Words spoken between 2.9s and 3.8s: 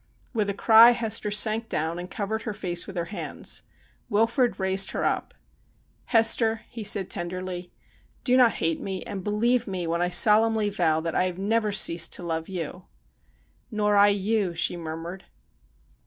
her hands.